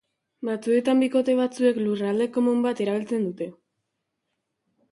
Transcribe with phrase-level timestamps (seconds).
[0.47, 3.51] Batzuetan bikote batzuek lurralde komun bat erabiltzen dute.